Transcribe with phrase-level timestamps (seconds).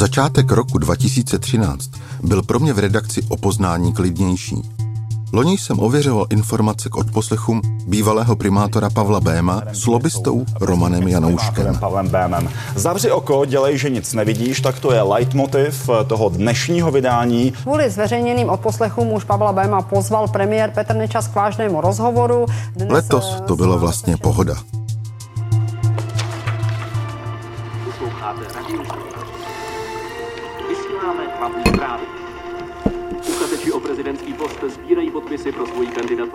[0.00, 1.90] Začátek roku 2013
[2.22, 4.62] byl pro mě v redakci o poznání klidnější.
[5.32, 11.78] Loni jsem ověřoval informace k odposlechům bývalého primátora Pavla Béma s lobbystou Romanem Janouškem.
[11.78, 12.48] Pavlem Bémem.
[12.74, 17.52] Zavři oko, dělej, že nic nevidíš, tak to je leitmotiv toho dnešního vydání.
[17.52, 22.46] Kvůli zveřejněným odposlechům už Pavla Béma pozval premiér Petr Nečas k vážnému rozhovoru.
[22.76, 24.54] Dnes Letos to byla vlastně pohoda.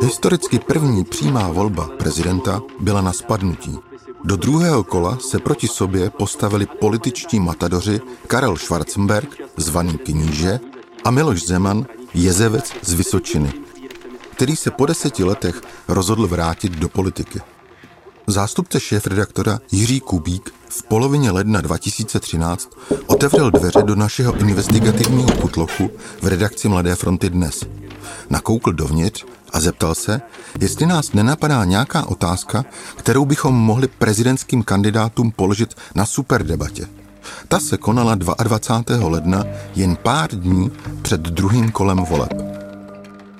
[0.01, 3.79] Historicky první přímá volba prezidenta byla na spadnutí.
[4.23, 10.59] Do druhého kola se proti sobě postavili političtí matadoři Karel Schwarzenberg, zvaný kníže,
[11.03, 13.53] a Miloš Zeman, jezevec z Vysočiny,
[14.31, 17.39] který se po deseti letech rozhodl vrátit do politiky.
[18.27, 22.69] Zástupce šéf-redaktora Jiří Kubík v polovině ledna 2013
[23.07, 27.65] otevřel dveře do našeho investigativního putlochu v redakci Mladé fronty dnes.
[28.29, 30.21] Nakoukl dovnitř a zeptal se,
[30.59, 36.87] jestli nás nenapadá nějaká otázka, kterou bychom mohli prezidentským kandidátům položit na superdebatě.
[37.47, 39.09] Ta se konala 22.
[39.09, 39.43] ledna
[39.75, 40.71] jen pár dní
[41.01, 42.33] před druhým kolem voleb.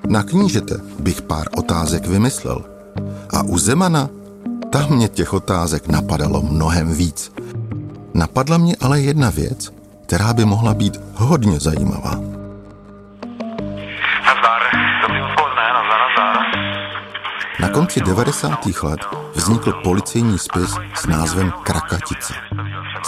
[0.08, 2.66] Na knížete bych pár otázek vymyslel.
[3.30, 4.10] A u Zemana
[4.70, 7.32] tam mě těch otázek napadalo mnohem víc.
[8.14, 9.74] Napadla mě ale jedna věc,
[10.06, 12.35] která by mohla být hodně zajímavá.
[17.60, 18.66] Na konci 90.
[18.84, 19.00] let
[19.34, 22.34] vznikl policejní spis s názvem Krakatice.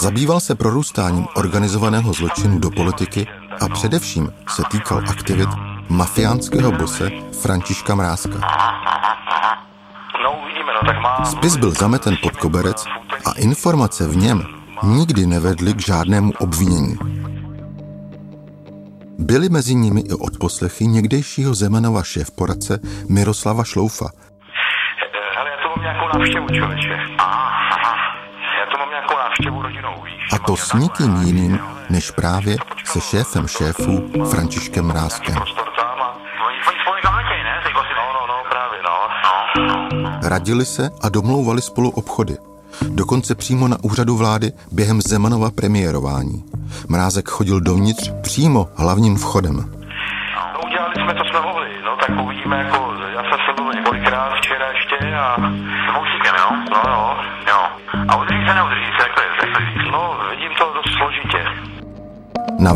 [0.00, 3.26] Zabýval se prorůstáním organizovaného zločinu do politiky
[3.60, 5.48] a především se týkal aktivit
[5.88, 7.10] mafiánského bose
[7.40, 8.40] Františka Mrázka.
[11.24, 12.84] Spis byl zameten pod koberec
[13.24, 14.42] a informace v něm
[14.82, 16.98] nikdy nevedly k žádnému obvinění.
[19.18, 24.10] Byly mezi nimi i odposlechy někdejšího Zemanova šéf-poradce Miroslava Šloufa.
[25.92, 26.98] Nějakou návštěvu, člověče.
[28.60, 30.22] Já to mám nějakou návštěvu rodinou, víš.
[30.32, 31.58] A to s nikým jiným,
[31.90, 35.34] než právě se šéfem šéfů Františkem Mrázkem.
[40.28, 42.36] Radili se a domlouvali spolu obchody.
[42.88, 46.44] Dokonce přímo na úřadu vlády během Zemanova premiérování.
[46.88, 49.56] Mrázek chodil dovnitř přímo hlavním vchodem.
[49.56, 52.94] No, udělali jsme, co jsme mohli, no tak uvidíme, jako,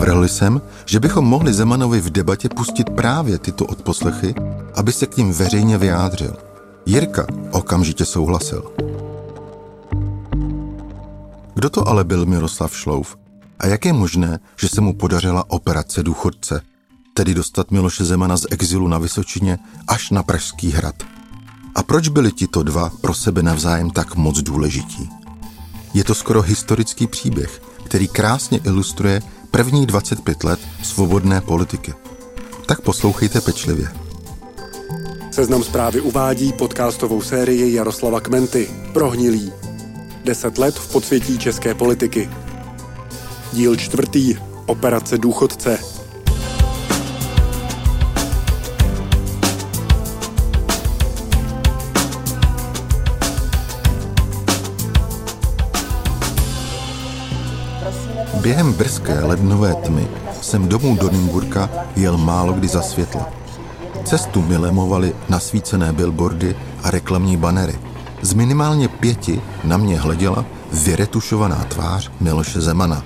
[0.03, 4.35] Navrhli jsem, že bychom mohli Zemanovi v debatě pustit právě tyto odposlechy,
[4.75, 6.37] aby se k ním veřejně vyjádřil.
[6.87, 8.73] Jirka okamžitě souhlasil.
[11.55, 13.17] Kdo to ale byl Miroslav Šlouf?
[13.59, 16.63] A jak je možné, že se mu podařila operace důchodce,
[17.15, 19.59] tedy dostat Miloše Zemana z exilu na Vysočině
[19.89, 20.95] až na Pražský hrad?
[21.75, 25.11] A proč byli tito dva pro sebe navzájem tak moc důležití?
[25.95, 31.95] Je to skoro historický příběh, který krásně ilustruje první 25 let svobodné politiky.
[32.67, 33.89] Tak poslouchejte pečlivě.
[35.31, 39.53] Seznam zprávy uvádí podcastovou sérii Jaroslava Kmenty Prohnilý.
[40.25, 42.31] Deset let v podsvětí české politiky.
[43.53, 44.37] Díl čtvrtý.
[44.67, 45.79] Operace důchodce.
[58.43, 60.09] Během brzké lednové tmy
[60.41, 63.29] jsem domů do Nymburka jel málo kdy za světla.
[64.05, 67.79] Cestu mi lemovaly nasvícené billboardy a reklamní banery.
[68.23, 73.05] Z minimálně pěti na mě hleděla vyretušovaná tvář Miloše Zemana.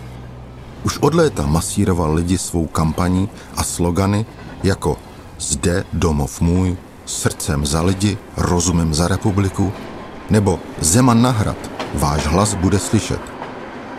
[0.84, 4.26] Už od léta masíroval lidi svou kampaní a slogany
[4.62, 4.96] jako
[5.38, 6.76] Zde domov můj,
[7.06, 9.72] srdcem za lidi, rozumem za republiku,
[10.30, 13.35] nebo Zeman na hrad, váš hlas bude slyšet.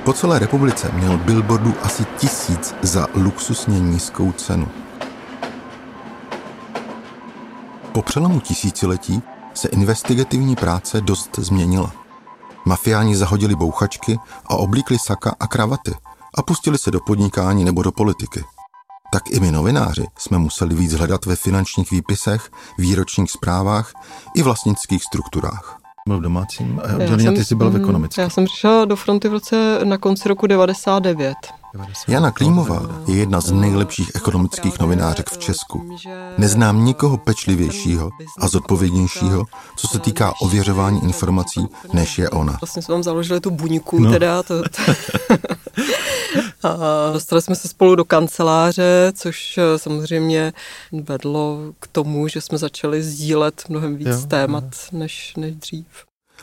[0.07, 4.67] Po celé republice měl billboardů asi tisíc za luxusně nízkou cenu.
[7.91, 9.21] Po přelomu tisíciletí
[9.53, 11.91] se investigativní práce dost změnila.
[12.65, 15.95] Mafiáni zahodili bouchačky a oblíkli saka a kravaty
[16.37, 18.43] a pustili se do podnikání nebo do politiky.
[19.13, 23.93] Tak i my novináři jsme museli víc hledat ve finančních výpisech, výročních zprávách
[24.35, 25.86] i vlastnických strukturách.
[26.07, 28.21] Byl v domácím oddělení a ty jsi byl v mm, ekonomice.
[28.21, 31.35] Já jsem přišla do fronty v roce na konci roku 99.
[32.07, 35.97] Jana Klímová je jedna z nejlepších ekonomických novinářek v Česku.
[36.37, 38.09] Neznám nikoho pečlivějšího
[38.39, 39.45] a zodpovědnějšího,
[39.75, 42.57] co se týká ověřování informací, než je ona.
[42.61, 44.11] Vlastně jsme vám založili tu buňku, no.
[44.11, 44.43] teda.
[44.43, 44.93] To, to.
[46.63, 50.53] A dostali jsme se spolu do kanceláře, což eh, samozřejmě
[50.91, 54.99] vedlo k tomu, že jsme začali sdílet mnohem víc jo, témat jo.
[54.99, 55.85] Než, než dřív.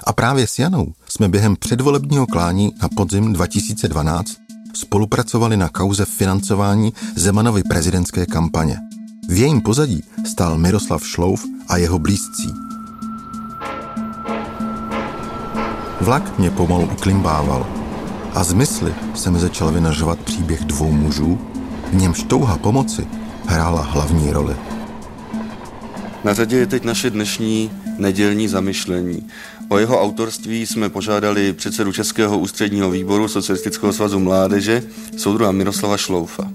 [0.04, 4.36] A právě s Janou jsme během předvolebního klání na podzim 2012
[4.74, 8.78] spolupracovali na kauze financování Zemanovy prezidentské kampaně.
[9.28, 12.54] V jejím pozadí stál Miroslav Šlouf a jeho blízcí.
[16.00, 17.73] Vlak mě pomalu uklimbával
[18.34, 21.38] a z mysli se mi začal vynažovat příběh dvou mužů,
[21.92, 23.06] v němž touha pomoci
[23.46, 24.56] hrála hlavní roli.
[26.24, 29.26] Na řadě je teď naše dnešní nedělní zamyšlení.
[29.68, 34.82] O jeho autorství jsme požádali předsedu Českého ústředního výboru Socialistického svazu mládeže,
[35.16, 36.50] soudruha Miroslava Šloufa.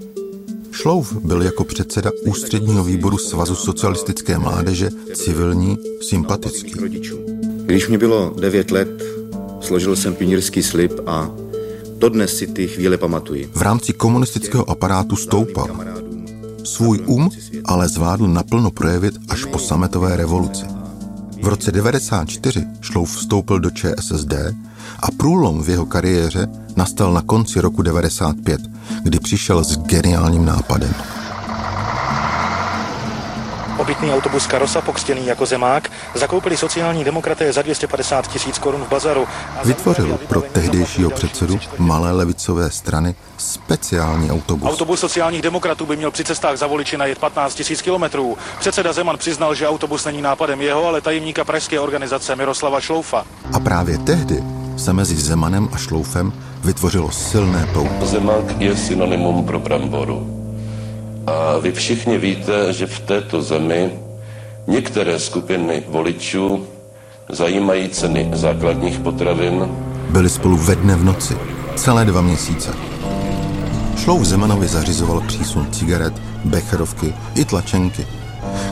[0.72, 6.72] Šlouf byl jako předseda ústředního výboru Svazu socialistické mládeže civilní sympatický.
[7.66, 9.02] Když mi bylo 9 let,
[9.60, 11.30] složil jsem pionýrský slib a
[12.00, 13.50] dodnes si ty chvíle pamatuji.
[13.54, 15.68] V rámci komunistického aparátu stoupal.
[16.64, 17.30] Svůj um
[17.64, 20.64] ale zvládl naplno projevit až po sametové revoluci.
[21.42, 24.32] V roce 1994 Šlouf vstoupil do ČSSD
[24.98, 28.60] a průlom v jeho kariéře nastal na konci roku 95,
[29.02, 30.94] kdy přišel s geniálním nápadem.
[33.80, 39.26] Obytný autobus Karosa, pokřtěný jako zemák, zakoupili sociální demokraté za 250 tisíc korun v bazaru.
[39.64, 44.70] Vytvořil pro tehdejšího předsedu malé levicové strany speciální autobus.
[44.70, 48.38] Autobus sociálních demokratů by měl při cestách za voliči najet 15 tisíc kilometrů.
[48.58, 53.24] Předseda Zeman přiznal, že autobus není nápadem jeho, ale tajemníka pražské organizace Miroslava Šloufa.
[53.52, 54.42] A právě tehdy
[54.76, 56.32] se mezi Zemanem a Šloufem
[56.64, 58.06] vytvořilo silné pouto.
[58.06, 60.39] Zemák je synonymum pro bramboru.
[61.30, 63.90] A vy všichni víte, že v této zemi
[64.66, 66.66] některé skupiny voličů
[67.28, 69.68] zajímají ceny základních potravin.
[70.10, 71.36] Byli spolu ve dne v noci,
[71.76, 72.70] celé dva měsíce.
[73.96, 76.12] Šlouf Zemanovi zařizoval přísun cigaret,
[76.44, 78.06] becherovky i tlačenky.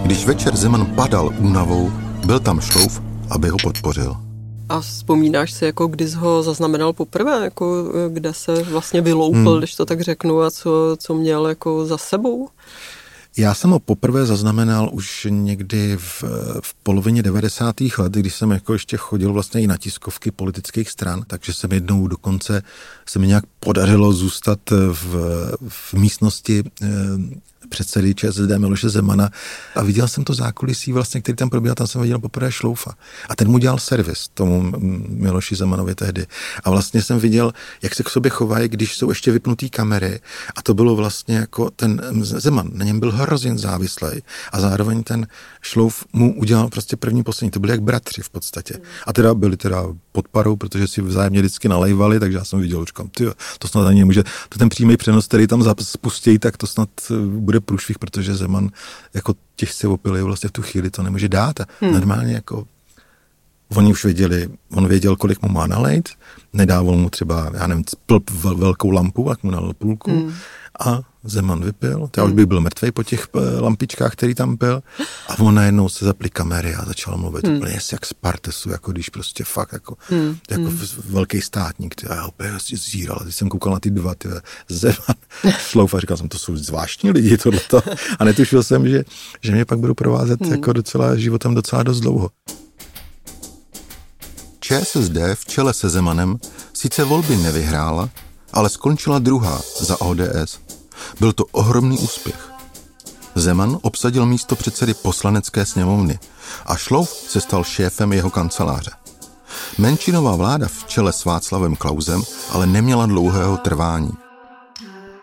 [0.02, 1.92] Když večer Zeman padal únavou,
[2.26, 4.27] byl tam Šlouf, aby ho podpořil.
[4.68, 9.58] A vzpomínáš si, jako kdy jsi ho zaznamenal poprvé, jako kde se vlastně vyloupil, hmm.
[9.58, 12.48] když to tak řeknu, a co, co měl jako za sebou?
[13.36, 16.24] Já jsem ho poprvé zaznamenal už někdy v,
[16.60, 17.76] v polovině 90.
[17.98, 22.06] let, když jsem jako ještě chodil vlastně i na tiskovky politických stran, takže jsem jednou
[22.06, 22.62] dokonce
[23.08, 24.58] se mi nějak podařilo zůstat
[24.92, 25.14] v,
[25.68, 26.86] v místnosti eh,
[27.68, 29.30] předsedy ČSSD Miloše Zemana
[29.74, 32.94] a viděl jsem to zákulisí vlastně, který tam probíhal, tam jsem viděl poprvé Šloufa.
[33.28, 34.72] A ten mu dělal servis tomu
[35.08, 36.26] Miloši Zemanovi tehdy.
[36.64, 40.20] A vlastně jsem viděl, jak se k sobě chovají, když jsou ještě vypnutý kamery.
[40.56, 44.22] A to bylo vlastně jako ten Zeman, na něm byl hrozně závislý.
[44.52, 45.26] A zároveň ten
[45.62, 47.50] Šlouf mu udělal prostě první poslední.
[47.50, 48.74] To byli jak bratři v podstatě.
[49.06, 52.84] A teda byli teda pod parou, protože si vzájemně vždycky nalejvali, takže já jsem viděl,
[53.16, 53.26] ty,
[53.58, 57.14] to snad ani nemůže, to ten přímý přenos, který tam spustí, tak to snad eh,
[57.58, 58.70] bude průšvih, protože Zeman
[59.14, 61.60] jako těžce opilý vlastně v tu chvíli to nemůže dát.
[61.60, 61.92] A hmm.
[61.92, 62.66] normálně jako
[63.76, 66.08] Oni už věděli, on věděl, kolik mu má nalejt,
[66.52, 70.32] nedával mu třeba, já nevím, plp velkou lampu, jak mu nalil půlku hmm.
[70.80, 74.82] a Zeman vypil, já už bych byl mrtvý po těch eh, lampičkách, který tam byl
[75.28, 77.56] a on najednou se zapli kamery a začal mluvit hmm.
[77.56, 80.36] úplně jak z Partesu, jako když prostě fakt jako, hmm.
[80.50, 80.78] jako hmm.
[81.04, 84.28] velký státník, ty, a já úplně zíral, když jsem koukal na ty dva, ty,
[84.68, 85.16] Zeman,
[85.58, 87.82] Šlouf a říkal jsem, to jsou zvláštní lidi tohleto
[88.18, 89.04] a netušil jsem, že,
[89.40, 90.52] že mě pak budou provázet hmm.
[90.52, 92.30] jako docela životem docela dost dlouho.
[94.60, 96.38] ČSSD v čele se Zemanem
[96.72, 98.10] sice volby nevyhrála,
[98.52, 100.67] ale skončila druhá za ODS.
[101.20, 102.50] Byl to ohromný úspěch.
[103.34, 106.18] Zeman obsadil místo předsedy poslanecké sněmovny
[106.66, 108.90] a Šlouf se stal šéfem jeho kanceláře.
[109.78, 114.27] Menšinová vláda v čele s Václavem Klausem ale neměla dlouhého trvání.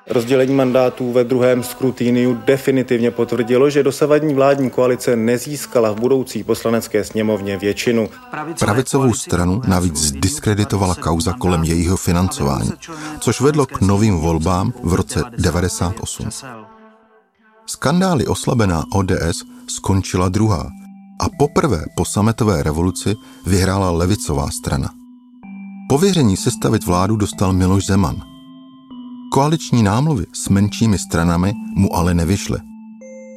[0.09, 7.03] Rozdělení mandátů ve druhém skrutíniu definitivně potvrdilo, že dosavadní vládní koalice nezískala v budoucí poslanecké
[7.03, 8.09] sněmovně většinu.
[8.59, 12.71] Pravicovou stranu navíc diskreditovala kauza kolem jejího financování,
[13.19, 16.29] což vedlo k novým volbám v roce 98.
[17.65, 20.69] Skandály oslabená ODS skončila druhá
[21.19, 24.89] a poprvé po sametové revoluci vyhrála levicová strana.
[25.89, 28.21] Pověření sestavit vládu dostal Miloš Zeman–
[29.31, 32.57] Koaliční námluvy s menšími stranami mu ale nevyšly.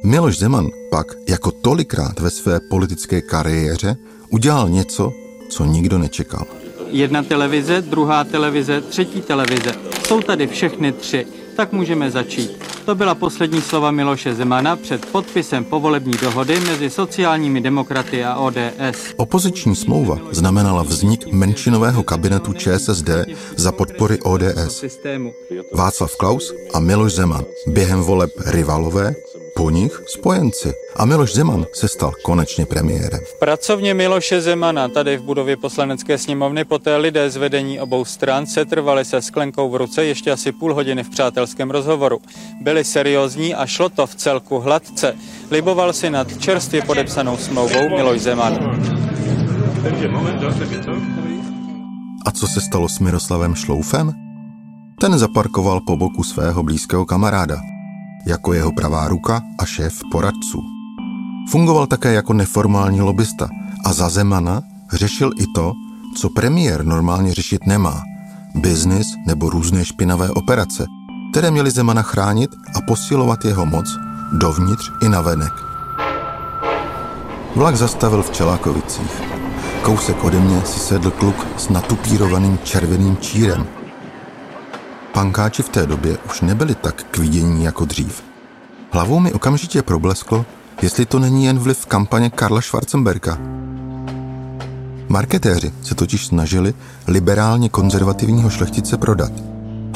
[0.05, 3.95] Miloš Zeman pak, jako tolikrát ve své politické kariéře,
[4.29, 5.11] udělal něco,
[5.49, 6.45] co nikdo nečekal.
[6.87, 9.75] Jedna televize, druhá televize, třetí televize.
[10.07, 12.51] Jsou tady všechny tři, tak můžeme začít.
[12.89, 19.13] To byla poslední slova Miloše Zemana před podpisem povolební dohody mezi sociálními demokraty a ODS.
[19.15, 23.09] Opoziční smlouva znamenala vznik menšinového kabinetu ČSSD
[23.55, 24.85] za podpory ODS.
[25.73, 29.15] Václav Klaus a Miloš Zeman během voleb rivalové
[29.59, 30.73] po nich spojenci.
[30.95, 33.19] A Miloš Zeman se stal konečně premiérem.
[33.25, 38.45] V pracovně Miloše Zemana tady v budově poslanecké sněmovny poté lidé z vedení obou stran
[38.45, 42.19] se trvali se sklenkou v ruce ještě asi půl hodiny v přátelském rozhovoru.
[42.61, 45.15] Byli seriózní a šlo to v celku hladce.
[45.51, 48.81] Liboval si nad čerstvě podepsanou smlouvou Miloš Zeman.
[52.25, 54.13] A co se stalo s Miroslavem Šloufem?
[55.01, 57.55] Ten zaparkoval po boku svého blízkého kamaráda,
[58.25, 60.63] jako jeho pravá ruka a šéf poradců.
[61.49, 63.49] Fungoval také jako neformální lobista
[63.85, 64.61] a za Zemana
[64.93, 65.73] řešil i to,
[66.17, 68.03] co premiér normálně řešit nemá.
[68.55, 70.85] Biznis nebo různé špinavé operace,
[71.31, 73.97] které měly Zemana chránit a posilovat jeho moc
[74.31, 75.53] dovnitř i navenek.
[77.55, 79.21] Vlak zastavil v Čelákovicích.
[79.81, 83.67] Kousek ode mě si sedl kluk s natupírovaným červeným čírem–
[85.19, 88.23] Pankáči v té době už nebyli tak k vidění jako dřív.
[88.91, 90.45] Hlavou mi okamžitě problesklo,
[90.81, 93.37] jestli to není jen vliv kampaně Karla Schwarzenberga.
[95.09, 96.73] Marketéři se totiž snažili
[97.07, 99.31] liberálně konzervativního šlechtice prodat.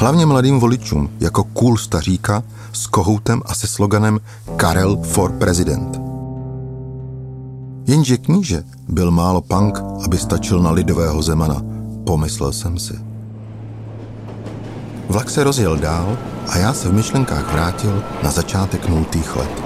[0.00, 4.20] Hlavně mladým voličům jako cool staříka s kohoutem a se sloganem
[4.56, 6.00] Karel for President.
[7.86, 11.62] Jenže kníže byl málo punk, aby stačil na lidového Zemana,
[12.06, 13.13] pomyslel jsem si.
[15.08, 16.18] Vlak se rozjel dál
[16.48, 19.62] a já se v myšlenkách vrátil na začátek nultých let.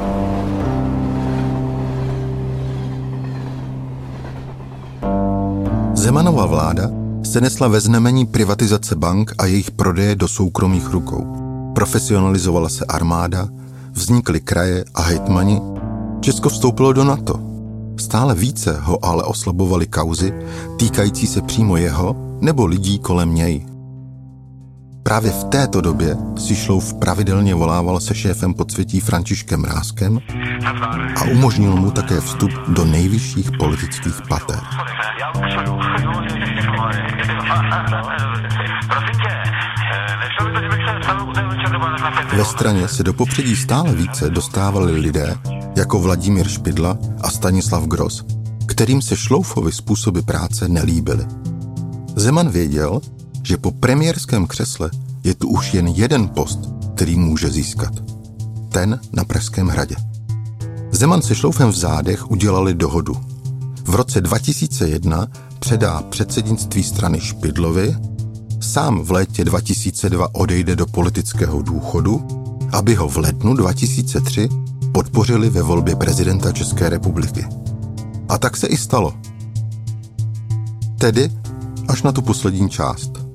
[5.94, 6.90] Zemanova vláda
[7.24, 11.26] se nesla ve znamení privatizace bank a jejich prodeje do soukromých rukou.
[11.74, 13.48] Profesionalizovala se armáda,
[13.92, 15.60] vznikly kraje a hejtmani,
[16.20, 17.40] Česko vstoupilo do NATO.
[17.96, 20.32] Stále více ho ale oslabovaly kauzy
[20.78, 23.77] týkající se přímo jeho nebo lidí kolem něj.
[25.08, 30.18] Právě v této době si Šlouf pravidelně volával se šéfem podsvětí Františkem Ráskem
[31.16, 34.60] a umožnil mu také vstup do nejvyšších politických pater.
[42.36, 45.36] Ve straně se do popředí stále více dostávali lidé
[45.76, 48.24] jako Vladimír Špidla a Stanislav Gros,
[48.66, 51.26] kterým se Šloufovi způsoby práce nelíbily.
[52.16, 53.00] Zeman věděl,
[53.48, 54.90] že po premiérském křesle
[55.24, 56.58] je tu už jen jeden post,
[56.94, 57.92] který může získat.
[58.68, 59.96] Ten na Pražském hradě.
[60.90, 63.16] Zeman se Šloufem v zádech udělali dohodu.
[63.84, 65.28] V roce 2001
[65.58, 67.96] předá předsednictví strany Špidlovi,
[68.60, 72.26] sám v létě 2002 odejde do politického důchodu,
[72.72, 74.48] aby ho v lednu 2003
[74.92, 77.46] podpořili ve volbě prezidenta České republiky.
[78.28, 79.14] A tak se i stalo.
[80.98, 81.30] Tedy
[81.88, 83.27] až na tu poslední část.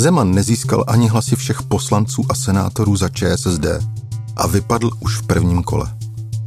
[0.00, 3.66] Zeman nezískal ani hlasy všech poslanců a senátorů za ČSSD
[4.36, 5.86] a vypadl už v prvním kole.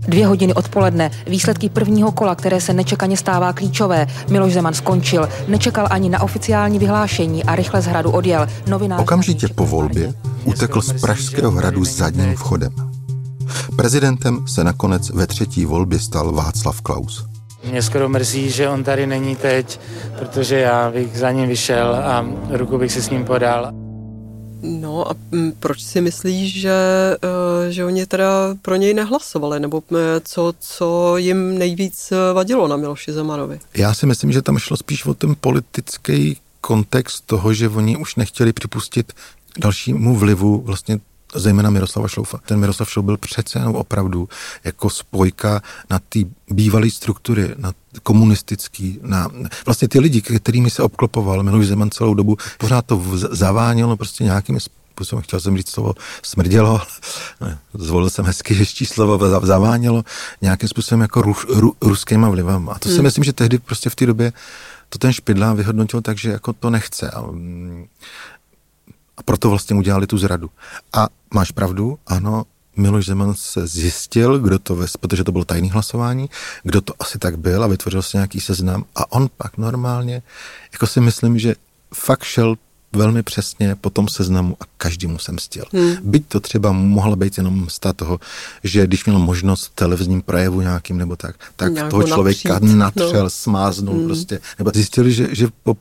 [0.07, 4.07] Dvě hodiny odpoledne, výsledky prvního kola, které se nečekaně stává klíčové.
[4.29, 8.47] Miloš Zeman skončil, nečekal ani na oficiální vyhlášení a rychle z hradu odjel.
[8.67, 12.71] Novinář Okamžitě po volbě utekl z Pražského hradu zadním vchodem.
[13.75, 17.32] Prezidentem se nakonec ve třetí volbě stal Václav Klaus.
[17.63, 19.79] Mě skoro mrzí, že on tady není teď,
[20.19, 23.73] protože já bych za ním vyšel a ruku bych si s ním podal.
[24.63, 25.15] No a
[25.59, 26.73] proč si myslíš, že,
[27.23, 32.67] eh, že oni teda pro něj nehlasovali, nebo eh, co, co jim nejvíc eh, vadilo
[32.67, 33.59] na Miloši Zemanovi?
[33.73, 38.15] Já si myslím, že tam šlo spíš o ten politický kontext toho, že oni už
[38.15, 39.13] nechtěli připustit
[39.59, 40.99] dalšímu vlivu vlastně
[41.35, 42.39] zejména Miroslava Šloufa.
[42.45, 44.29] Ten Miroslav Šlouf byl přece jenom opravdu
[44.63, 47.73] jako spojka na ty bývalé struktury, na
[48.03, 49.27] komunistický, na
[49.65, 54.59] vlastně ty lidi, kterými se obklopoval Miloš Zeman celou dobu, pořád to zavánělo prostě nějakým
[54.59, 56.81] způsobem, chtěl jsem říct slovo smrdělo,
[57.41, 60.03] ne, zvolil jsem hezky ještě slovo, zavánělo
[60.41, 62.69] nějakým způsobem jako ru, ru, ruskýma vlivem.
[62.69, 62.95] A to hmm.
[62.95, 64.33] si myslím, že tehdy prostě v té době
[64.93, 67.09] to ten Špidla vyhodnotil tak, že jako to nechce.
[67.11, 67.85] A, mm,
[69.23, 70.49] a proto vlastně udělali tu zradu.
[70.93, 72.43] A máš pravdu, ano,
[72.75, 76.29] Miloš Zeman se zjistil, kdo to, ves, protože to bylo tajné hlasování,
[76.63, 80.21] kdo to asi tak byl a vytvořil si nějaký seznam a on pak normálně,
[80.73, 81.55] jako si myslím, že
[81.93, 82.55] fakt šel
[82.95, 85.63] velmi přesně po tom seznamu a každému jsem stil.
[85.73, 85.95] Hmm.
[86.03, 88.19] Byť to třeba mohla být jenom z toho,
[88.63, 93.23] že když měl možnost televizním projevu nějakým nebo tak, tak Nějakou toho člověka napřít, natřel,
[93.23, 93.29] no.
[93.29, 94.05] smáznul hmm.
[94.05, 94.39] prostě.
[94.59, 95.77] Nebo zjistili, že, že po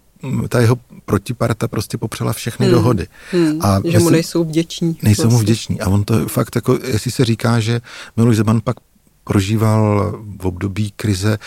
[0.49, 2.75] ta jeho protiparta prostě popřela všechny hmm.
[2.75, 3.07] dohody.
[3.31, 3.59] Hmm.
[3.63, 4.97] A že mu nejsou vděční.
[5.03, 5.37] Nejsou vlastně.
[5.37, 5.81] mu vděční.
[5.81, 7.81] A on to fakt jako, jestli se říká, že
[8.17, 8.77] Miloš Zeman pak
[9.25, 11.39] prožíval v období krize,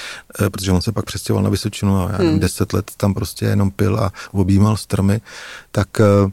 [0.42, 2.40] eh, protože on se pak přestěhoval na Vysočinu a já nevím, hmm.
[2.40, 5.22] deset let tam prostě jenom pil a objímal stromy,
[5.72, 6.32] tak eh,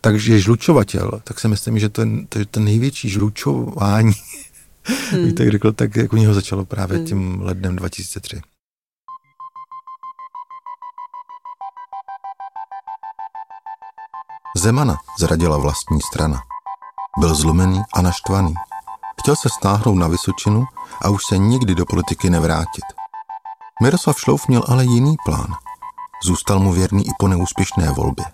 [0.00, 4.12] takže žlučovatel, tak si myslím, že ten, to, ten největší žlučování,
[5.10, 5.24] hmm.
[5.24, 7.06] bych tak řekl, tak jak u něho začalo právě hmm.
[7.06, 8.40] tím lednem 2003.
[14.62, 16.42] Zemana zradila vlastní strana.
[17.18, 18.54] Byl zlomený a naštvaný.
[19.20, 20.64] Chtěl se stáhnout na Vysočinu
[21.02, 22.84] a už se nikdy do politiky nevrátit.
[23.82, 25.54] Miroslav Šlouf měl ale jiný plán.
[26.24, 28.24] Zůstal mu věrný i po neúspěšné volbě.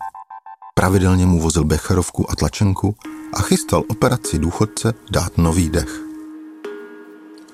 [0.74, 2.96] Pravidelně mu vozil Becherovku a tlačenku
[3.34, 6.00] a chystal operaci důchodce dát nový dech.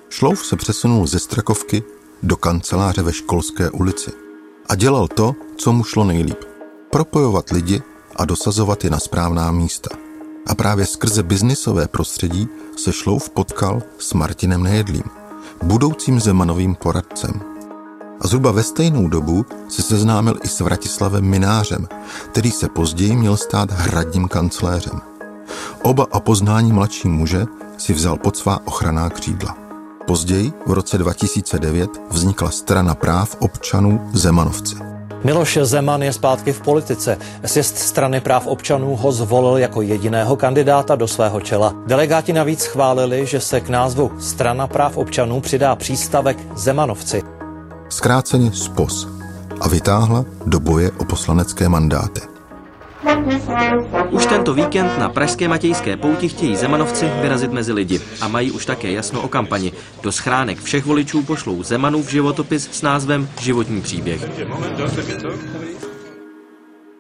[0.08, 1.82] Šlouf se přesunul ze Strakovky
[2.22, 4.12] do kanceláře ve Školské ulici
[4.68, 6.44] a dělal to, co mu šlo nejlíp.
[6.90, 7.82] Propojovat lidi
[8.16, 9.90] a dosazovat je na správná místa.
[10.46, 15.04] A právě skrze biznisové prostředí se Šlouf potkal s Martinem Nejedlým,
[15.62, 17.40] budoucím Zemanovým poradcem.
[18.20, 21.88] A zhruba ve stejnou dobu se seznámil i s Vratislavem Minářem,
[22.30, 25.00] který se později měl stát hradním kancléřem.
[25.82, 27.46] Oba a poznání mladší muže
[27.78, 29.56] si vzal pod svá ochranná křídla.
[30.06, 34.93] Později, v roce 2009, vznikla strana práv občanů Zemanovci.
[35.24, 37.18] Miloš Zeman je zpátky v politice.
[37.46, 41.74] Sjezd strany práv občanů ho zvolil jako jediného kandidáta do svého čela.
[41.86, 47.22] Delegáti navíc schválili, že se k názvu Strana práv občanů přidá přístavek Zemanovci.
[47.88, 49.08] Zkráceně SPOS
[49.60, 52.33] a vytáhla do boje o poslanecké mandáty.
[54.10, 58.66] Už tento víkend na pražské Matějské pouti chtějí Zemanovci vyrazit mezi lidi a mají už
[58.66, 59.72] také jasno o kampani.
[60.02, 64.30] Do schránek všech voličů pošlou Zemanův životopis s názvem Životní příběh.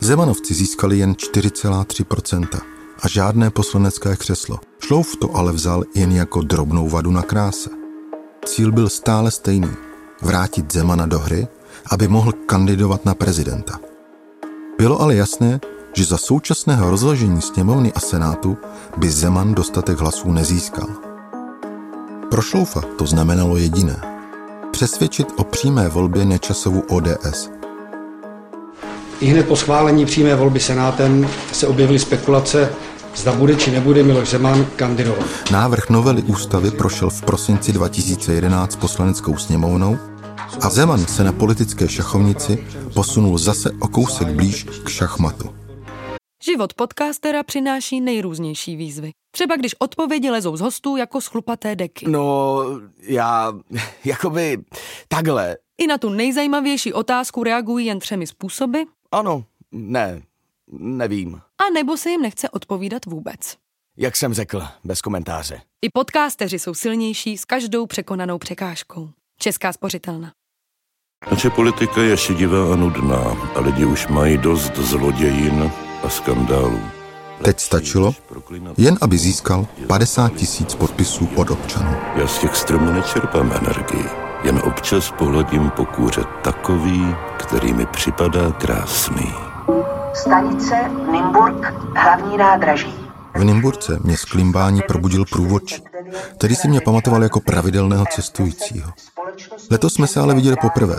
[0.00, 2.60] Zemanovci získali jen 4,3%
[3.02, 4.58] a žádné poslanecké křeslo.
[4.80, 7.70] Šlouf to ale vzal jen jako drobnou vadu na kráse.
[8.44, 9.70] Cíl byl stále stejný.
[10.22, 11.48] Vrátit Zemana do hry,
[11.90, 13.80] aby mohl kandidovat na prezidenta.
[14.78, 15.60] Bylo ale jasné,
[15.94, 18.56] že za současného rozložení sněmovny a senátu
[18.96, 20.88] by Zeman dostatek hlasů nezískal.
[22.30, 24.00] Pro Šloufa to znamenalo jediné.
[24.70, 27.50] Přesvědčit o přímé volbě Nečasovu ODS.
[29.20, 32.72] I hned po schválení přímé volby senátem se objevily spekulace,
[33.16, 35.26] zda bude či nebude Miloš Zeman kandidovat.
[35.50, 39.98] Návrh novely ústavy prošel v prosinci 2011 poslaneckou sněmovnou
[40.60, 45.63] a Zeman se na politické šachovnici posunul zase o kousek blíž k šachmatu.
[46.44, 49.10] Život podcastera přináší nejrůznější výzvy.
[49.30, 52.06] Třeba když odpovědi lezou z hostů jako schlupaté deky.
[52.08, 52.58] No,
[53.02, 53.52] já,
[54.04, 54.58] jakoby,
[55.08, 55.56] takhle.
[55.78, 58.78] I na tu nejzajímavější otázku reagují jen třemi způsoby?
[59.12, 60.22] Ano, ne,
[60.72, 61.34] nevím.
[61.34, 63.56] A nebo se jim nechce odpovídat vůbec.
[63.96, 65.60] Jak jsem řekl, bez komentáře.
[65.82, 69.10] I podcasteři jsou silnější s každou překonanou překážkou.
[69.38, 70.32] Česká spořitelna.
[71.30, 75.72] Naše politika je šedivá a nudná a lidi už mají dost zlodějin
[76.04, 76.80] a skandálů.
[77.42, 78.14] Teď stačilo,
[78.76, 81.96] jen aby získal 50 tisíc podpisů od občanů.
[82.16, 84.04] Já z těch stromů nečerpám energii,
[84.44, 89.34] jen občas pohledím po kůře takový, který mi připadá krásný.
[90.14, 92.94] Stanice Nymburk, hlavní nádraží.
[93.34, 95.82] V Nymburce mě z klimbání probudil průvodčí,
[96.36, 98.92] který si mě pamatoval jako pravidelného cestujícího.
[99.70, 100.98] Letos jsme se ale viděli poprvé.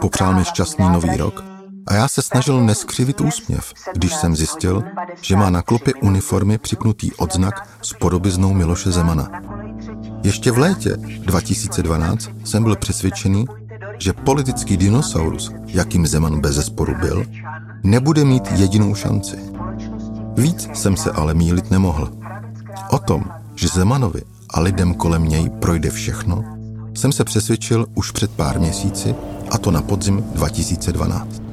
[0.00, 1.51] Popřál mi šťastný nový rok
[1.86, 4.84] a já se snažil neskřivit úsměv, když jsem zjistil,
[5.20, 9.30] že má na klopě uniformy připnutý odznak s podobiznou Miloše Zemana.
[10.22, 13.44] Ještě v létě 2012 jsem byl přesvědčený,
[13.98, 17.24] že politický dinosaurus, jakým Zeman bez zesporu byl,
[17.82, 19.36] nebude mít jedinou šanci.
[20.36, 22.12] Víc jsem se ale mílit nemohl.
[22.90, 26.44] O tom, že Zemanovi a lidem kolem něj projde všechno,
[26.94, 29.14] jsem se přesvědčil už před pár měsíci,
[29.50, 31.51] a to na podzim 2012.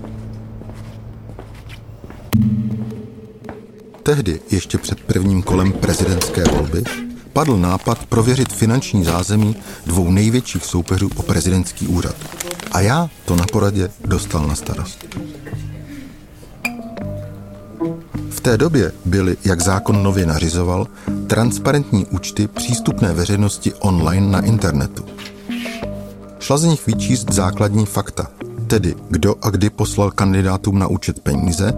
[4.09, 6.83] Tehdy, ještě před prvním kolem prezidentské volby,
[7.33, 12.15] padl nápad prověřit finanční zázemí dvou největších soupeřů o prezidentský úřad.
[12.71, 15.17] A já to na poradě dostal na starost.
[18.29, 20.87] V té době byly, jak zákon nově nařizoval,
[21.27, 25.05] transparentní účty přístupné veřejnosti online na internetu.
[26.39, 28.27] Šla z nich vyčíst základní fakta,
[28.67, 31.73] tedy kdo a kdy poslal kandidátům na účet peníze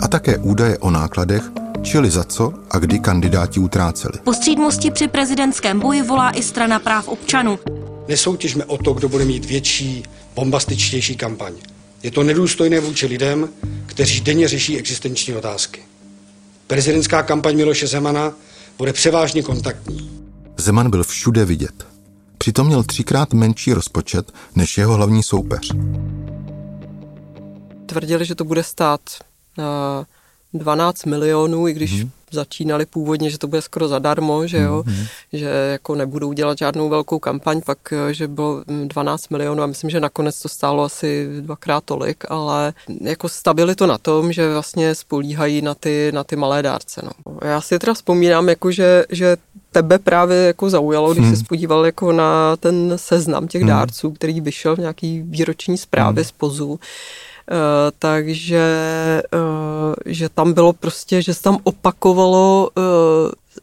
[0.00, 1.42] a také údaje o nákladech,
[1.82, 4.18] čili za co a kdy kandidáti utráceli.
[4.24, 7.58] Po střídmosti při prezidentském boji volá i strana práv občanů.
[8.08, 10.02] Nesoutěžme o to, kdo bude mít větší,
[10.34, 11.52] bombastičtější kampaň.
[12.02, 13.48] Je to nedůstojné vůči lidem,
[13.86, 15.80] kteří denně řeší existenční otázky.
[16.66, 18.32] Prezidentská kampaň Miloše Zemana
[18.78, 20.10] bude převážně kontaktní.
[20.56, 21.86] Zeman byl všude vidět.
[22.38, 25.72] Přitom měl třikrát menší rozpočet než jeho hlavní soupeř.
[27.86, 29.00] Tvrdili, že to bude stát
[30.54, 32.10] 12 milionů, i když hmm.
[32.30, 35.04] začínali původně, že to bude skoro zadarmo, že jo, hmm.
[35.32, 37.78] že jako nebudou dělat žádnou velkou kampaň, pak,
[38.10, 43.28] že bylo 12 milionů a myslím, že nakonec to stálo asi dvakrát tolik, ale jako
[43.28, 47.10] stavili to na tom, že vlastně spolíhají na ty, na ty malé dárce, no.
[47.48, 49.36] Já si teda vzpomínám, jako že, že
[49.72, 51.36] tebe právě jako zaujalo, když hmm.
[51.36, 53.68] se podíval jako na ten seznam těch hmm.
[53.68, 56.28] dárců, který vyšel v nějaký výroční zprávě hmm.
[56.28, 56.80] z POZu,
[57.98, 58.62] takže
[59.34, 62.84] uh, že tam bylo prostě, že se tam opakovalo uh,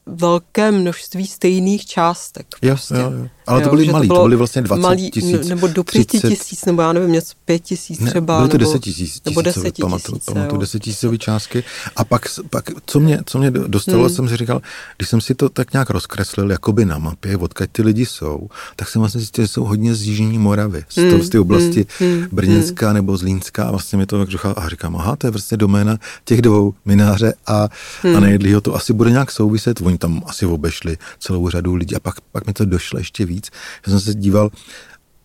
[0.05, 2.47] velké množství stejných částek.
[2.59, 2.93] Prostě.
[2.93, 3.27] Jo, jo, jo.
[3.49, 5.47] Ale to byly malý, to, to byly vlastně 20 tisíc.
[5.47, 8.37] Nebo do 5 tisíc, nebo já nevím, něco 5 tisíc třeba.
[8.37, 9.21] Byly to 10 tisíc.
[9.25, 11.63] Nebo 10 tisíc, pamatuju, pamatuju 10 tisícové částky.
[11.95, 14.09] A pak, pak co, mě, co mě dostalo, hmm.
[14.09, 14.61] jsem si říkal,
[14.97, 18.89] když jsem si to tak nějak rozkreslil, jakoby na mapě, odkud ty lidi jsou, tak
[18.89, 21.09] jsem vlastně zjistil, že jsou hodně z Jižní Moravy, z, hmm.
[21.09, 22.11] toho, z té oblasti hmm.
[22.11, 22.27] hmm.
[22.31, 22.95] Brněnská hmm.
[22.95, 23.63] nebo Zlínská.
[23.63, 26.73] A vlastně mi to tak říkal, a říkám, aha, to je vlastně doména těch dvou,
[26.85, 27.69] Mináře a,
[28.01, 28.15] hmm.
[28.15, 29.81] a Nejedlýho, to asi bude nějak souviset.
[29.81, 33.38] Oni tam asi obešli celou řadu lidí a pak, pak mi to došlo ještě víc.
[33.87, 34.51] Já jsem se díval,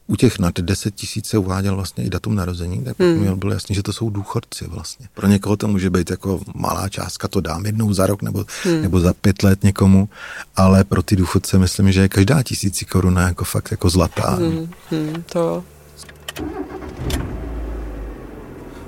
[0.07, 3.19] u těch nad 10 tisíc se uváděl vlastně i datum narození, tak hmm.
[3.19, 5.09] mi bylo jasný, že to jsou důchodci vlastně.
[5.15, 8.83] Pro někoho to může být jako malá částka, to dám jednou za rok nebo, hmm.
[8.83, 10.09] nebo za pět let někomu,
[10.57, 14.31] ale pro ty důchodce myslím, že je každá tisíci koruna jako fakt jako zlatá.
[14.31, 14.71] Hmm.
[14.91, 15.25] Hmm.
[15.33, 15.65] To.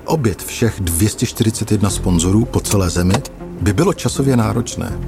[0.04, 3.14] Oběd všech 241 sponzorů po celé zemi
[3.60, 4.98] by bylo časově náročné.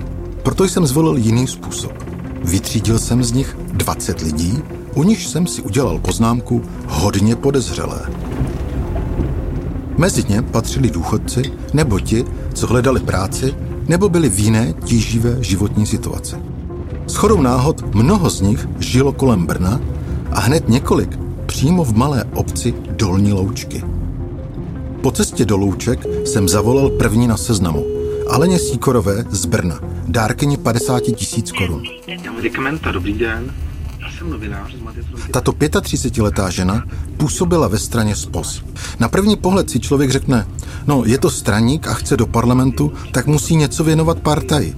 [0.43, 2.18] Proto jsem zvolil jiný způsob.
[2.45, 4.59] Vytřídil jsem z nich 20 lidí,
[4.95, 8.01] u nich jsem si udělal poznámku hodně podezřelé.
[9.99, 12.25] Mezi ně patřili důchodci nebo ti,
[12.55, 13.55] co hledali práci,
[13.89, 16.37] nebo byli v jiné tíživé životní situaci.
[17.07, 19.81] S chodou náhod mnoho z nich žilo kolem Brna
[20.33, 23.85] a hned několik přímo v malé obci Dolní Loučky.
[25.03, 27.85] Po cestě do Louček jsem zavolal první na seznamu–
[28.29, 31.83] Aleně Síkorové z Brna, dárkyně 50 tisíc korun.
[32.93, 33.55] dobrý den.
[35.31, 36.85] Tato 35-letá žena
[37.17, 38.63] působila ve straně SPOS.
[39.01, 40.47] Na první pohled si člověk řekne,
[40.87, 44.77] no je to straník a chce do parlamentu, tak musí něco věnovat partaji.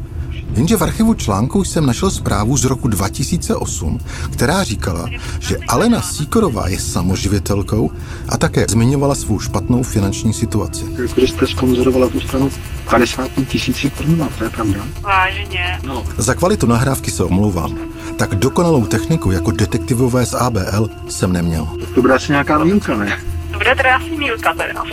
[0.55, 3.99] Jenže v archivu článku jsem našel zprávu z roku 2008,
[4.33, 5.09] která říkala,
[5.39, 7.91] že Alena Síkorová je samoživitelkou
[8.29, 10.85] a také zmiňovala svou špatnou finanční situaci.
[11.15, 12.51] Když jste sponzorovala tu stranu
[12.91, 14.81] 50 tisíci korun, to je pravda?
[15.01, 15.81] Vážně.
[15.87, 16.05] No.
[16.19, 17.79] Za kvalitu nahrávky se omlouvám.
[18.17, 21.69] Tak dokonalou techniku jako detektivové z ABL jsem neměl.
[21.95, 23.21] To bude asi nějaká výjimka, ne?
[23.53, 24.85] To bude teda asi výjimka teda.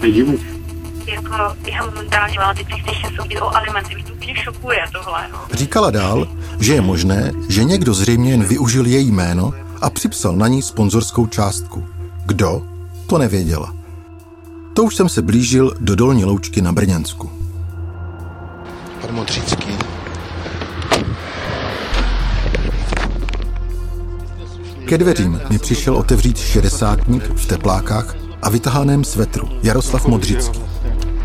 [0.00, 0.38] Vidím
[1.06, 4.09] jako jeho momentálně má teď se soudit o alimenty.
[4.30, 5.28] Mě úplně šokuje tohle.
[5.32, 5.38] No.
[5.52, 6.28] Říkala dál,
[6.60, 11.26] že je možné, že někdo zřejmě jen využil její jméno a připsal na ní sponzorskou
[11.26, 11.84] částku.
[12.26, 12.62] Kdo?
[13.06, 13.74] To nevěděla.
[14.74, 17.30] To už jsem se blížil do dolní loučky na Brněnsku.
[19.00, 19.72] Pan Modřický.
[24.84, 30.69] Ke dveřím mi přišel otevřít šedesátník v teplákách a vytahaném svetru Jaroslav Modřický.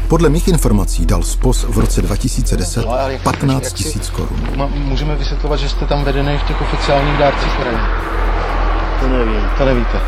[0.07, 2.85] Podle mých informací dal SPOS v roce 2010
[3.23, 4.39] 15 tisíc korun.
[4.75, 7.77] Můžeme vysvětlovat, že jste tam vedený v těch oficiálních dárcích kraje?
[8.99, 9.41] To nevím.
[9.57, 10.01] To nevíte?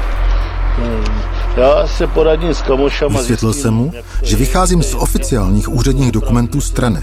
[0.75, 1.21] To nevím.
[1.57, 3.19] Já se poradím s kamošama.
[3.19, 3.91] Vysvětlil jsem mu,
[4.23, 6.99] že vycházím z oficiálních úředních dokumentů strany.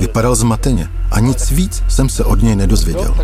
[0.00, 3.14] Vypadal zmateně a nic víc jsem se od něj nedozvěděl.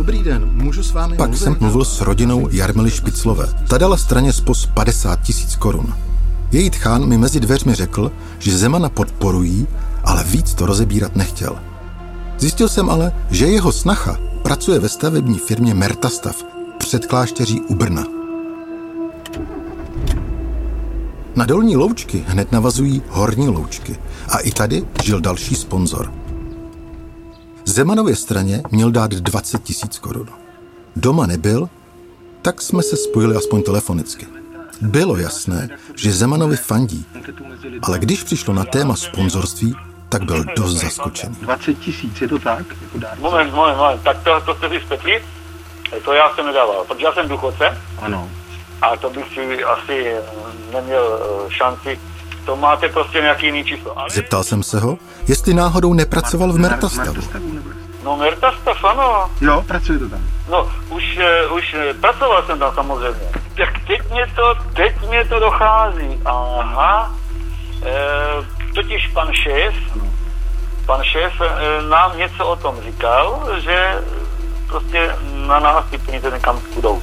[0.00, 1.44] Dobrý den, můžu s vámi Pak mluvit?
[1.44, 3.46] jsem mluvil s rodinou Jarmily Špiclové.
[3.68, 5.94] Ta dala straně spos 50 tisíc korun.
[6.52, 9.66] Její tchán mi mezi dveřmi řekl, že Zemana podporují,
[10.04, 11.58] ale víc to rozebírat nechtěl.
[12.38, 16.44] Zjistil jsem ale, že jeho snacha pracuje ve stavební firmě Mertastav
[16.78, 18.04] před klášteří u Brna.
[21.36, 23.96] Na dolní loučky hned navazují horní loučky
[24.28, 26.12] a i tady žil další sponzor–
[27.64, 30.28] Zemanově straně měl dát 20 tisíc korun.
[30.96, 31.68] Doma nebyl,
[32.42, 34.26] tak jsme se spojili aspoň telefonicky.
[34.80, 37.04] Bylo jasné, že Zemanovi fandí,
[37.82, 39.76] ale když přišlo na téma sponzorství,
[40.08, 41.36] tak byl dost zaskočený.
[41.40, 42.64] 20 tisíc, je to tak?
[42.82, 45.24] Jako moment, moment, moment, tak to, to jste si spetli?
[46.04, 47.78] To já jsem nedával, protože já jsem důchodce.
[47.98, 48.30] Ano.
[48.82, 50.14] A to bych si asi
[50.72, 52.00] neměl eh, šanci
[52.44, 53.98] to máte prostě nějaký jiný číslo.
[53.98, 54.10] Ale...
[54.10, 54.98] Zeptal jsem se ho,
[55.28, 57.22] jestli náhodou nepracoval v Mertastavu.
[58.04, 59.30] No Mertastav, ano.
[59.40, 60.20] Jo, pracujete tam.
[60.50, 63.20] No, už, uh, už uh, pracoval jsem tam samozřejmě.
[63.56, 66.20] Tak teď mě to, teď mě to dochází.
[66.24, 67.14] Aha.
[67.82, 69.74] E, totiž pan šéf,
[70.86, 73.94] pan šéf e, nám něco o tom říkal, že
[74.68, 77.02] prostě na nás ty peníze někam půjdou.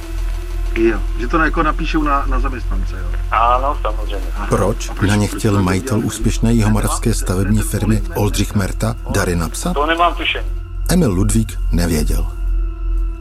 [0.78, 3.18] Jo, že to jako napíšou na, na zaměstnance, jo.
[3.30, 4.26] Ano, samozřejmě.
[4.48, 9.72] Proč na ně chtěl majitel úspěšné jihomoravské stavební firmy Oldřich Merta dary napsat?
[9.72, 10.46] To nemám tušení.
[10.88, 12.26] Emil Ludvík nevěděl.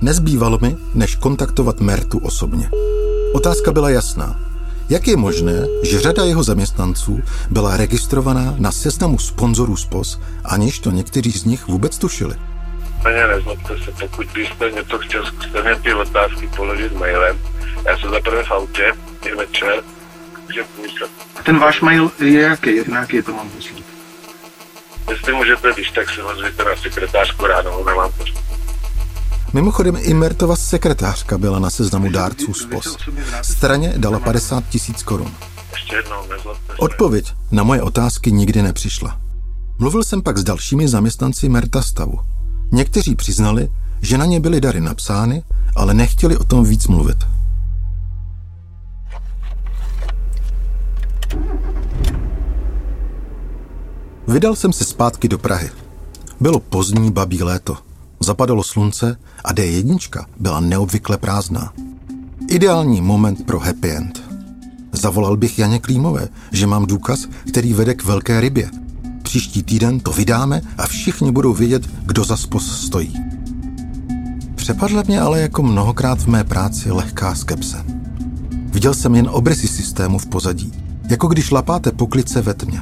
[0.01, 2.69] Nezbývalo mi, než kontaktovat Mertu osobně.
[3.33, 4.39] Otázka byla jasná.
[4.89, 10.91] Jak je možné, že řada jeho zaměstnanců byla registrovaná na seznamu sponzorů SPOS, aniž to
[10.91, 12.35] někteří z nich vůbec tušili?
[13.03, 17.39] Pane, nezlobte se, pokud byste něco chtěl, zkuste mě ty otázky položit mailem.
[17.85, 18.93] Já jsem zaprvé v autě,
[19.25, 19.83] je večer,
[20.55, 21.05] že půjdu.
[21.43, 22.75] Ten váš mail je jaký?
[22.91, 23.83] Jaký je to mám poslat?
[25.09, 28.23] Jestli můžete, když tak se ozvěte na sekretářku ráno, nemám to.
[29.53, 32.97] Mimochodem i Mertova sekretářka byla na seznamu dárců SPOS.
[33.41, 35.33] Straně dala 50 tisíc korun.
[36.77, 39.21] Odpověď na moje otázky nikdy nepřišla.
[39.79, 42.19] Mluvil jsem pak s dalšími zaměstnanci Merta stavu.
[42.71, 43.69] Někteří přiznali,
[44.01, 45.43] že na ně byly dary napsány,
[45.75, 47.17] ale nechtěli o tom víc mluvit.
[54.27, 55.69] Vydal jsem se zpátky do Prahy.
[56.39, 57.77] Bylo pozdní babí léto.
[58.19, 61.73] Zapadalo slunce a D1 byla neobvykle prázdná.
[62.49, 64.23] Ideální moment pro happy end.
[64.91, 68.69] Zavolal bych Janě Klímové, že mám důkaz, který vede k velké rybě.
[69.27, 73.13] Příští týden to vydáme a všichni budou vědět, kdo za spos stojí.
[74.55, 77.85] Přepadla mě ale jako mnohokrát v mé práci lehká skepse.
[78.49, 80.71] Viděl jsem jen obrysy systému v pozadí,
[81.09, 82.81] jako když lapáte poklice ve tmě.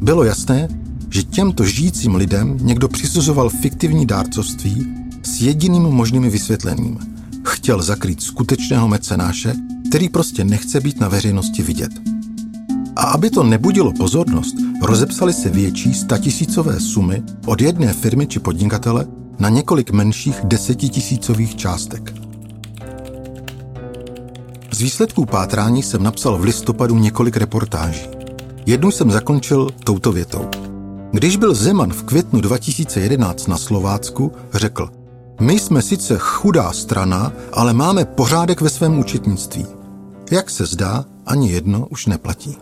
[0.00, 0.68] Bylo jasné,
[1.10, 4.86] že těmto žijícím lidem někdo přisuzoval fiktivní dárcovství
[5.22, 6.98] s jediným možným vysvětlením.
[7.44, 9.54] Chtěl zakrýt skutečného mecenáše,
[9.88, 12.09] který prostě nechce být na veřejnosti vidět.
[13.00, 19.06] A aby to nebudilo pozornost, rozepsali se větší statisícové sumy od jedné firmy či podnikatele
[19.38, 22.14] na několik menších desetitisícových částek.
[24.70, 28.08] Z výsledků pátrání jsem napsal v listopadu několik reportáží.
[28.66, 30.48] Jednu jsem zakončil touto větou.
[31.12, 34.88] Když byl Zeman v květnu 2011 na Slovácku, řekl,
[35.40, 39.66] my jsme sice chudá strana, ale máme pořádek ve svém účetnictví.
[40.30, 42.56] Jak se zdá, ani jedno už neplatí.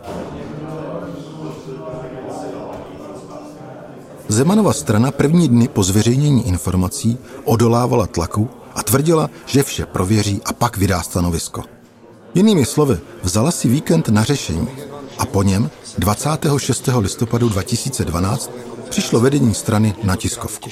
[4.28, 10.52] Zemanova strana první dny po zveřejnění informací odolávala tlaku a tvrdila, že vše prověří a
[10.52, 11.62] pak vydá stanovisko.
[12.34, 14.68] Jinými slovy, vzala si víkend na řešení
[15.18, 16.88] a po něm 26.
[16.98, 18.50] listopadu 2012
[18.88, 20.70] přišlo vedení strany na tiskovku.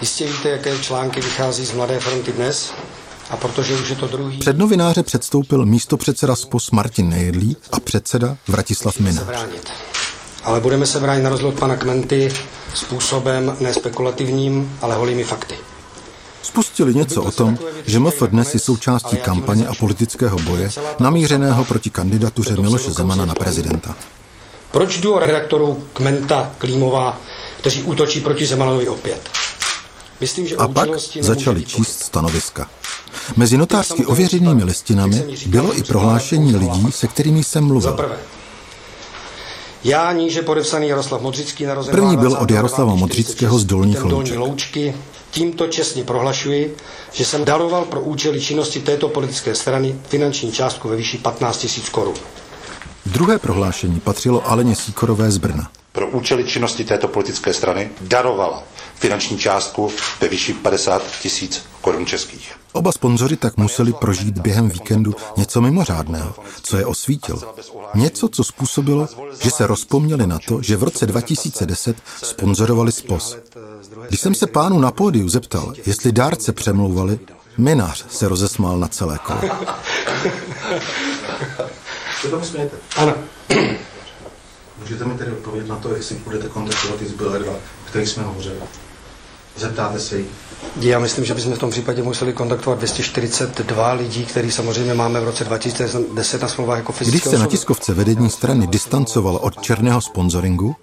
[0.00, 2.72] Jistě víte, jaké články vychází z Mladé fronty dnes?
[3.30, 4.38] A protože už je to druhý...
[4.38, 9.26] Před novináře předstoupil místopředseda SPOS Martin Nejedlí a předseda Vratislav Minář.
[10.46, 12.32] Ale budeme se bránit na rozdíl od pana Kmenty
[12.74, 15.54] způsobem nespekulativním, ale holými fakty.
[16.42, 21.90] Spustili něco o tom, že MF dnes je součástí kampaně a politického boje namířeného proti
[21.90, 23.96] kandidatuře Miloše Zemana na prezidenta.
[24.70, 27.20] Proč duo redaktorů Kmenta Klímová,
[27.60, 29.30] kteří útočí proti Zemanovi opět?
[30.20, 30.88] Myslím, že A pak
[31.20, 32.68] začali číst stanoviska.
[33.36, 37.96] Mezi notářsky ověřenými listinami bylo i prohlášení lidí, se kterými jsem mluvil.
[39.86, 44.38] Já níže podepsaný Jaroslav Modřický narozen První byl od Jaroslava Modřického z Dolních Louček.
[44.38, 44.94] Loučky.
[45.30, 46.76] Tímto čestně prohlašuji,
[47.12, 51.88] že jsem daroval pro účely činnosti této politické strany finanční částku ve výši 15 000
[51.90, 52.14] korun.
[53.06, 55.70] Druhé prohlášení patřilo Aleně Síkorové z Brna.
[55.92, 58.62] Pro účely činnosti této politické strany darovala
[58.94, 62.52] finanční částku ve výši 50 tisíc korun českých.
[62.76, 67.40] Oba sponzoři tak museli prožít během víkendu něco mimořádného, co je osvítil.
[67.94, 69.08] Něco, co způsobilo,
[69.40, 73.36] že se rozpomněli na to, že v roce 2010 sponzorovali SPOS.
[74.08, 77.18] Když jsem se pánu na pódiu zeptal, jestli dárce přemlouvali,
[77.58, 79.40] minář se rozesmál na celé kolo.
[82.30, 82.76] Co smějete?
[82.96, 83.14] Ano.
[84.80, 87.52] Můžete mi tedy odpovědět na to, jestli budete kontaktovat ty zbylé dva,
[87.84, 88.56] kterých jsme hovořili.
[89.56, 90.28] Zeptáte se jich.
[90.80, 95.24] Já myslím, že bychom v tom případě museli kontaktovat 242 lidí, který samozřejmě máme v
[95.24, 100.00] roce 2010 na smlouvách jako fyzické Když se na tiskovce vedení strany distancovalo od černého
[100.00, 100.76] sponsoringu,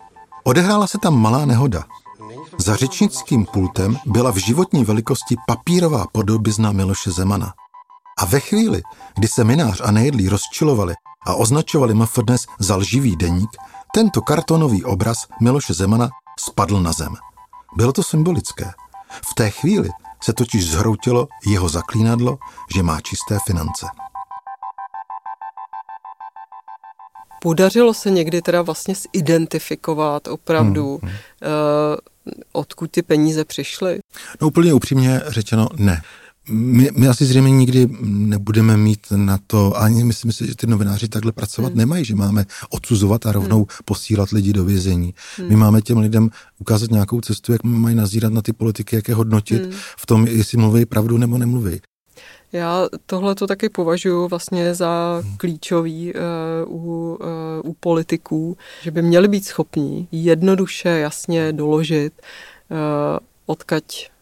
[0.44, 1.84] odehrála se tam malá nehoda.
[2.58, 7.54] Za řečnickým pultem byla v životní velikosti papírová podobizna Miloše Zemana.
[8.20, 8.82] A ve chvíli,
[9.16, 10.94] kdy se Minář a Nejedlí rozčilovali
[11.28, 13.50] a označovali MFDNES za lživý deník,
[13.94, 17.16] tento kartonový obraz Miloše Zemana spadl na zem.
[17.78, 18.74] Bylo to symbolické.
[19.32, 19.90] V té chvíli
[20.24, 22.38] se totiž zhroutilo jeho zaklínadlo,
[22.76, 23.86] že má čisté finance.
[27.42, 31.12] Podařilo se někdy teda vlastně zidentifikovat opravdu, hmm.
[31.12, 31.18] uh,
[32.52, 34.00] odkud ty peníze přišly?
[34.42, 36.02] No úplně upřímně řečeno ne.
[36.50, 41.08] My, my asi zřejmě nikdy nebudeme mít na to, ani myslím si, že ty novináři
[41.08, 41.78] takhle pracovat hmm.
[41.78, 43.66] nemají, že máme odsuzovat a rovnou hmm.
[43.86, 45.14] posílat lidi do vězení.
[45.38, 45.50] Hmm.
[45.50, 46.30] My máme těm lidem
[46.60, 49.72] ukázat nějakou cestu, jak mají nazírat na ty politiky, jak je hodnotit hmm.
[49.98, 51.82] v tom, jestli mluví pravdu nebo nemluví.
[52.52, 55.38] Já tohle to taky považuji vlastně za hmm.
[55.38, 56.22] klíčový uh,
[56.76, 57.18] u,
[57.64, 62.14] uh, u politiků, že by měli být schopní jednoduše, jasně doložit,
[62.72, 62.78] uh,
[63.46, 64.13] odkaď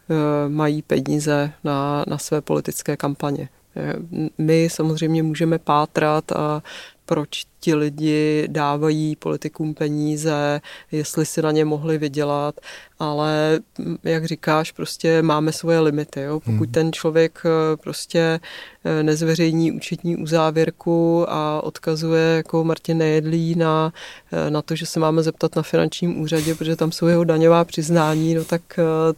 [0.48, 3.48] mají peníze na, na své politické kampaně.
[3.76, 3.94] Eh,
[4.38, 6.62] my samozřejmě můžeme pátrat a
[7.06, 10.60] proč ti lidi dávají politikům peníze,
[10.92, 12.60] jestli si na ně mohli vydělat,
[12.98, 16.20] ale mm, jak říkáš, prostě máme svoje limity.
[16.20, 16.40] Jo?
[16.40, 16.72] Pokud hmm.
[16.72, 18.40] ten člověk eh, prostě
[18.84, 23.92] eh, nezveřejní účetní uzávěrku a odkazuje jako Martin Nejedlí na,
[24.32, 27.64] eh, na to, že se máme zeptat na finančním úřadě, protože tam jsou jeho daňová
[27.64, 28.62] přiznání, no tak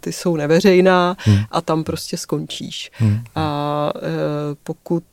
[0.00, 1.38] ty jsou neveřejná hmm.
[1.50, 2.90] a tam prostě skončíš.
[2.94, 3.24] Hmm.
[3.34, 3.92] A
[4.62, 5.04] pokud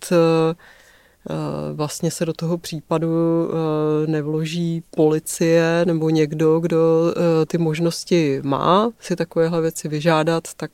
[1.74, 3.10] vlastně se do toho případu
[3.48, 10.72] eh, nevloží policie nebo někdo, kdo eh, ty možnosti má si takovéhle věci vyžádat, tak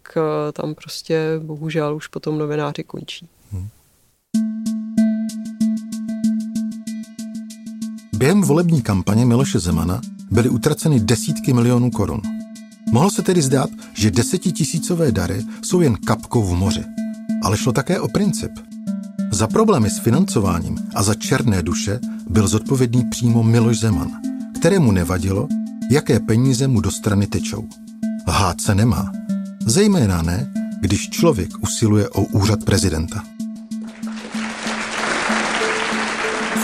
[0.54, 3.28] tam prostě bohužel už potom novináři končí.
[3.52, 3.68] Hmm.
[8.18, 12.22] Během volební kampaně Miloše Zemana byly utraceny desítky milionů korun.
[12.92, 16.84] Mohlo se tedy zdát, že desetitisícové dary jsou jen kapkou v moři.
[17.44, 18.52] Ale šlo také o princip–
[19.38, 24.12] za problémy s financováním a za černé duše byl zodpovědný přímo Miloš Zeman,
[24.60, 25.48] kterému nevadilo,
[25.92, 27.68] jaké peníze mu do strany tečou.
[28.28, 29.12] Lhát se nemá.
[29.66, 33.24] Zejména ne, když člověk usiluje o úřad prezidenta.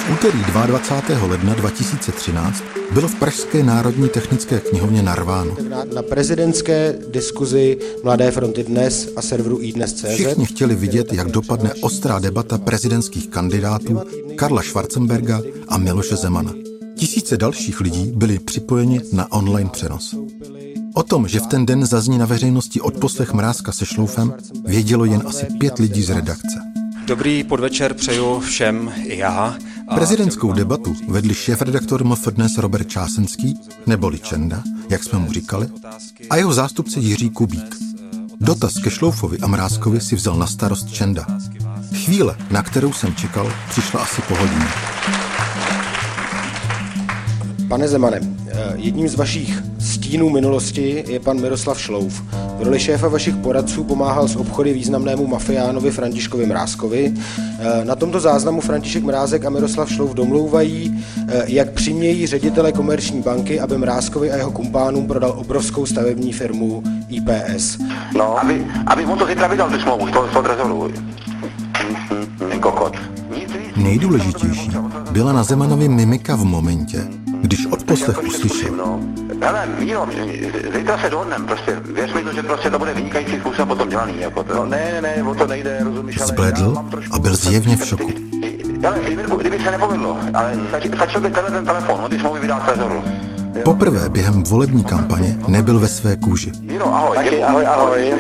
[0.04, 1.28] V úterý 22.
[1.28, 5.56] ledna 2013 bylo v Pražské národní technické knihovně narváno.
[5.70, 11.74] Na, na prezidentské diskuzi Mladé fronty dnes a serveru iDnes.cz Všichni chtěli vidět, jak dopadne
[11.74, 14.02] ostrá debata prezidentských kandidátů
[14.36, 16.54] Karla Schwarzenberga a Miloše Zemana.
[16.96, 20.16] Tisíce dalších lidí byli připojeni na online přenos.
[20.94, 24.34] O tom, že v ten den zazní na veřejnosti odposlech Mrázka se šloufem,
[24.66, 26.73] vědělo jen asi pět lidí z redakce.
[27.06, 29.56] Dobrý podvečer přeju všem i já.
[29.96, 35.68] Prezidentskou debatu vedli šéf-redaktor MF dnes Robert Čásenský, neboli Čenda, jak jsme mu říkali,
[36.30, 37.76] a jeho zástupce Jiří Kubík.
[38.42, 41.28] Dotaz ke Šloufovi a Mrázkovi si vzal na starost Čenda.
[42.06, 44.66] Chvíle, na kterou jsem čekal, přišla asi po hodině.
[47.68, 49.73] Pane Zemane, eh, jedním z vašich
[50.14, 52.24] stínů minulosti je pan Miroslav Šlouf.
[52.58, 57.14] V roli šéfa vašich poradců pomáhal s obchody významnému mafiánovi Františkovi Mrázkovi.
[57.60, 63.22] Eh, na tomto záznamu František Mrázek a Miroslav Šlouf domlouvají, eh, jak přimějí ředitele komerční
[63.22, 67.78] banky, aby Mrázkovi a jeho kumpánům prodal obrovskou stavební firmu IPS.
[68.18, 70.92] No, aby, aby mu to zítra vydal tu smlouvu to, toho trezoru.
[72.50, 72.94] Ten kokot.
[73.76, 74.72] Nejdůležitější
[75.12, 78.76] byla na Zemanovi mimika v momentě, když odposlech uslyšel.
[78.76, 79.00] No.
[79.42, 80.08] Hele, Míro,
[80.78, 84.14] zítra se dohodneme, prostě, věř mi to, že prostě to bude vynikající způsob potom dělaný,
[84.20, 84.56] jako to.
[84.56, 86.78] No ne, ne, o to nejde, rozumíš, ale Zbledl
[87.12, 88.12] a byl zjevně v šoku.
[88.88, 89.00] Ale
[89.40, 90.60] kdyby se nepovedlo, ale
[90.96, 93.04] stačil by tenhle ten telefon, on ty smlouvy vydá trezoru.
[93.66, 96.52] Poprvé během volební kampaně nebyl ve své kůži.
[96.62, 97.44] Míro, ahoj.
[97.44, 98.14] Ahoj, ahoj.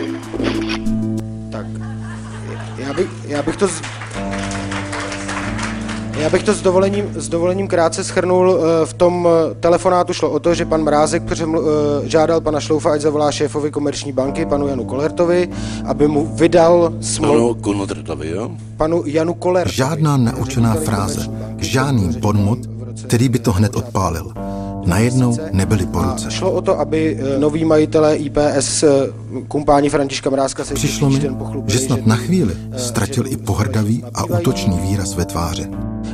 [1.52, 1.66] Tak,
[2.78, 3.68] já bych, já bych to...
[3.68, 3.82] Z...
[6.18, 8.60] Já bych to s dovolením, s dovolením krátce schrnul.
[8.60, 12.60] Eh, v tom eh, telefonátu šlo o to, že pan Mrázek přeml, eh, žádal pana
[12.60, 15.50] Šloufa, ať zavolá šéfovi komerční banky, panu Janu Kolertovi,
[15.86, 17.54] aby mu vydal smlouvu.
[17.54, 18.52] Panu Kolertovi, jo?
[18.78, 19.76] Panu Janu Kolertovi.
[19.76, 22.60] Žádná naučená fráze, žádný podmot,
[23.08, 24.34] který by to hned odpálil.
[24.86, 26.32] Najednou nebyli po ruce.
[26.32, 28.84] Šlo o to, aby noví majitelé IPS
[29.48, 31.22] kumpáni Františka Mrázka se Přišlo mi,
[31.68, 35.68] že snad na chvíli ztratil i pohrdavý a útočný výraz ve tváři.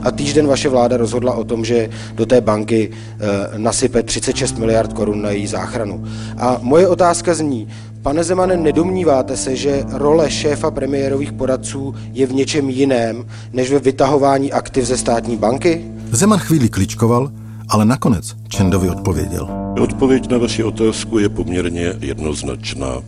[0.03, 4.93] A týžden vaše vláda rozhodla o tom, že do té banky e, nasype 36 miliard
[4.93, 6.03] korun na její záchranu.
[6.37, 7.67] A moje otázka zní,
[8.01, 13.79] Pane Zemane, nedomníváte se, že role šéfa premiérových poradců je v něčem jiném, než ve
[13.79, 15.85] vytahování aktiv ze státní banky?
[16.11, 17.31] Zeman chvíli kličkoval,
[17.69, 19.47] ale nakonec Čendovi odpověděl.
[19.81, 23.01] Odpověď na vaši otázku je poměrně jednoznačná.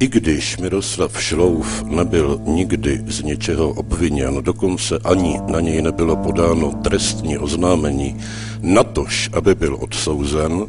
[0.00, 6.72] I když Miroslav Šlouf nebyl nikdy z něčeho obviněn, dokonce ani na něj nebylo podáno
[6.82, 8.16] trestní oznámení,
[8.62, 10.66] Natož, aby byl odsouzen,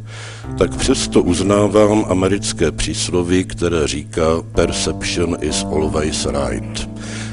[0.58, 6.90] tak přesto uznávám americké přísloví, které říká perception is always right.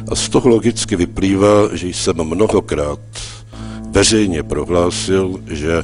[0.09, 3.01] A z toho logicky vyplývá, že jsem mnohokrát
[3.90, 5.82] veřejně prohlásil, že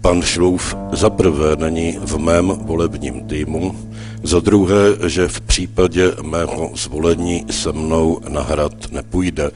[0.00, 3.76] pan Šlouf za prvé není v mém volebním týmu,
[4.24, 9.50] za druhé, že v případě mého zvolení se mnou na hrad nepůjde.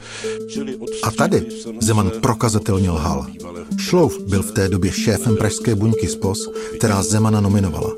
[1.03, 1.45] A tady
[1.79, 3.25] Zeman prokazatelně lhal.
[3.77, 7.91] Šlouf byl v té době šéfem pražské buňky SPOS, která Zemana nominovala.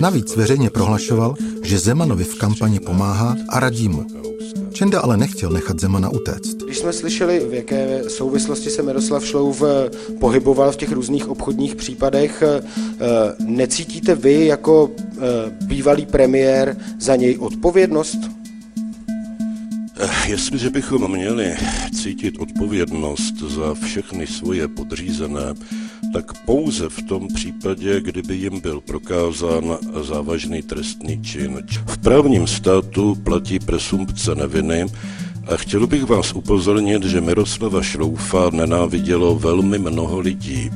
[0.00, 4.06] Navíc veřejně prohlašoval, že Zemanovi v kampani pomáhá a radí mu.
[4.76, 6.56] Čenda ale nechtěl nechat Zemana utéct.
[6.64, 11.76] Když jsme slyšeli, v jaké souvislosti se Miroslav Šlouv eh, pohyboval v těch různých obchodních
[11.76, 12.62] případech, eh,
[13.38, 15.18] necítíte vy jako eh,
[15.64, 18.18] bývalý premiér za něj odpovědnost?
[20.26, 21.56] Jestliže bychom měli
[21.94, 25.54] cítit odpovědnost za všechny svoje podřízené,
[26.16, 31.62] tak pouze v tom případě, kdyby jim byl prokázán závažný trestný čin.
[31.86, 34.86] V právním státu platí presumpce neviny
[35.46, 40.70] a chtěl bych vás upozornit, že Miroslava Šroufa nenávidělo velmi mnoho lidí.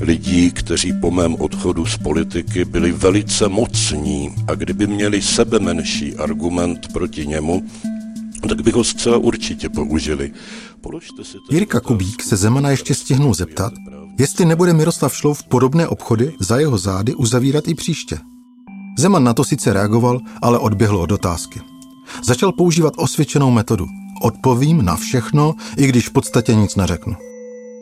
[0.00, 6.16] Lidí, kteří po mém odchodu z politiky byli velice mocní a kdyby měli sebe menší
[6.16, 7.62] argument proti němu,
[8.48, 10.32] tak bych ho zcela určitě použili.
[11.50, 13.72] Jirka Kubík se Zemana ještě stihnul zeptat,
[14.18, 18.18] jestli nebude Miroslav Šlouf podobné obchody za jeho zády uzavírat i příště.
[18.98, 21.60] Zeman na to sice reagoval, ale odběhl od otázky.
[22.24, 23.86] Začal používat osvědčenou metodu.
[24.22, 27.14] Odpovím na všechno, i když v podstatě nic neřeknu.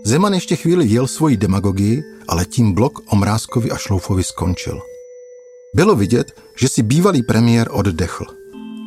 [0.05, 4.81] Zeman ještě chvíli jel svoji demagogii, ale tím blok o Mrázkovi a Šloufovi skončil.
[5.75, 8.25] Bylo vidět, že si bývalý premiér oddechl–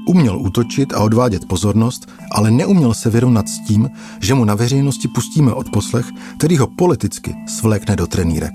[0.08, 3.89] Uměl útočit a odvádět pozornost, ale neuměl se vyrovnat s tím,
[4.20, 6.06] že mu na veřejnosti pustíme odposlech,
[6.38, 8.51] který ho politicky svlékne do trenýrek.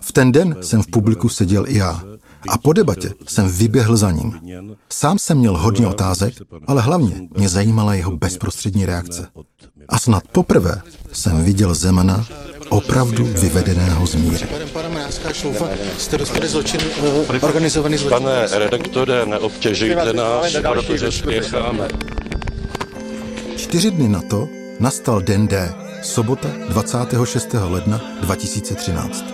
[0.00, 2.02] V ten den jsem v publiku seděl i já
[2.48, 4.40] a po debatě jsem vyběhl za ním.
[4.88, 6.34] Sám jsem měl hodně otázek,
[6.66, 9.26] ale hlavně mě zajímala jeho bezprostřední reakce.
[9.88, 10.82] A snad poprvé
[11.12, 12.26] jsem viděl Zemana
[12.70, 14.46] opravdu vyvedeného z míry.
[15.98, 18.18] Jste dostali zločin, uh, organizovaný zločin.
[18.18, 21.88] Pane redaktore, neobtěžujte nás, protože spěcháme.
[23.56, 24.48] Čtyři dny na to
[24.80, 27.54] nastal den D, sobota 26.
[27.68, 29.24] ledna 2013.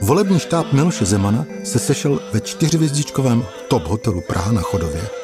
[0.00, 5.21] Volební štáb Miloše Zemana se sešel ve čtyřvězdičkovém top hotelu Praha na Chodově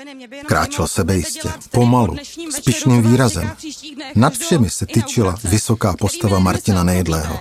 [0.47, 2.17] Kráčel sebejistě, pomalu,
[2.51, 3.51] s pišným výrazem.
[4.15, 7.39] Nad všemi se tyčila vysoká postava Martina Nejedlého.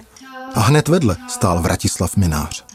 [0.56, 2.66] A hned vedle stál Vratislav Minář.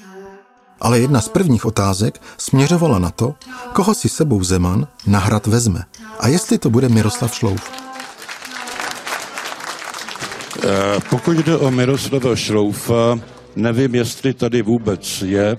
[0.80, 3.34] Ale jedna z prvních otázek směřovala na to,
[3.72, 5.84] koho si sebou Zeman na hrad vezme
[6.20, 7.70] a jestli to bude Miroslav Šlouf.
[10.62, 13.18] Eh, pokud jde o Miroslava Šloufa,
[13.56, 15.58] nevím, jestli tady vůbec je,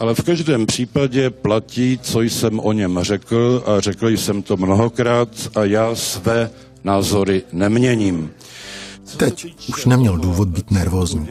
[0.00, 5.28] ale v každém případě platí, co jsem o něm řekl a řekl jsem to mnohokrát
[5.54, 6.50] a já své
[6.84, 8.30] názory neměním.
[9.16, 11.28] Teď už neměl důvod být nervózní.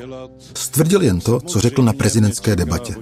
[0.55, 2.95] Stvrdil jen to, co řekl na prezidentské debatě.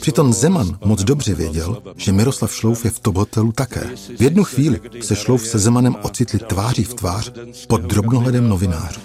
[0.00, 3.80] Přitom Zeman moc dobře věděl, že Miroslav Šlouf je v top hotelu také.
[4.18, 7.32] V jednu chvíli se Šlouf se Zemanem ocitli tváří v tvář
[7.68, 9.00] pod drobnohledem novinářů.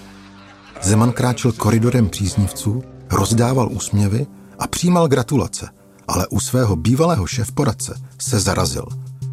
[0.82, 4.26] Zeman kráčel koridorem příznivců, rozdával úsměvy
[4.58, 5.68] a přijímal gratulace–
[6.08, 8.86] ale u svého bývalého šéfporadce se zarazil.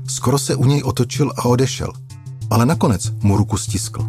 [0.07, 1.93] Skoro se u něj otočil a odešel,
[2.49, 4.05] ale nakonec mu ruku stiskl.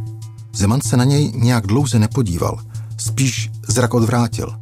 [0.53, 2.59] Zeman se na něj nějak dlouze nepodíval,
[2.99, 4.55] spíš zrak odvrátil.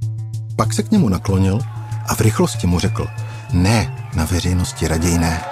[0.57, 1.61] Pak se k němu naklonil
[2.07, 3.07] a v rychlosti mu řekl,
[3.53, 5.43] ne, na veřejnosti raději ne.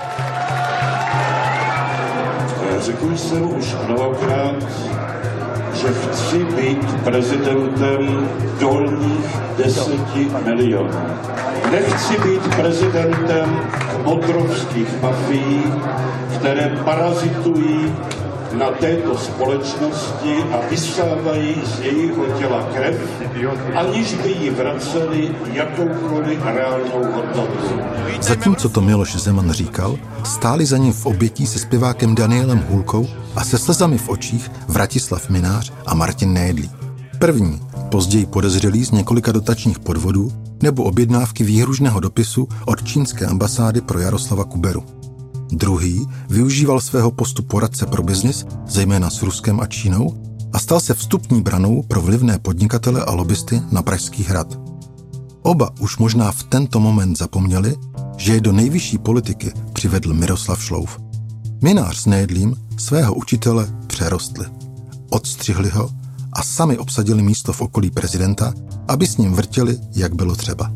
[2.80, 4.54] řekl jsem už mnohokrát,
[5.74, 8.28] že chci být prezidentem
[8.60, 11.00] dolních deseti milionů.
[11.72, 13.60] Nechci být prezidentem
[14.04, 15.62] modrovských mafií,
[16.38, 17.94] které parazitují
[18.58, 22.96] na této společnosti a vysávají z jejího těla krev,
[23.74, 27.80] aniž by jí vraceli jakoukoliv reálnou hodnotu.
[28.20, 33.44] Zatímco to Miloš Zeman říkal, stáli za ním v obětí se zpěvákem Danielem Hůlkou a
[33.44, 36.70] se slzami v očích Vratislav Minář a Martin Nejedlí.
[37.18, 40.32] První, později podezřelý z několika dotačních podvodů
[40.62, 44.99] nebo objednávky výhružného dopisu od čínské ambasády pro Jaroslava Kuberu.
[45.52, 50.22] Druhý využíval svého postu poradce pro biznis, zejména s Ruskem a Čínou,
[50.52, 54.58] a stal se vstupní branou pro vlivné podnikatele a lobbysty na Pražský hrad.
[55.42, 57.76] Oba už možná v tento moment zapomněli,
[58.16, 60.98] že je do nejvyšší politiky přivedl Miroslav Šlouf.
[61.62, 64.46] Minář s Nejedlím svého učitele přerostli.
[65.10, 65.90] Odstřihli ho
[66.32, 68.54] a sami obsadili místo v okolí prezidenta,
[68.88, 70.72] aby s ním vrtěli, jak bylo třeba.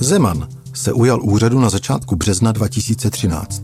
[0.00, 3.62] Zeman se ujal úřadu na začátku března 2013.